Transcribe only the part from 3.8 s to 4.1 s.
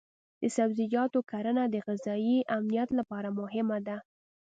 ده.